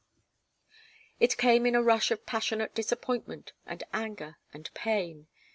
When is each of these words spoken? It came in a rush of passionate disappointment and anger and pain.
It 1.19 1.37
came 1.37 1.67
in 1.67 1.75
a 1.75 1.83
rush 1.83 2.09
of 2.09 2.25
passionate 2.25 2.73
disappointment 2.73 3.53
and 3.67 3.83
anger 3.93 4.37
and 4.51 4.67
pain. 4.73 5.27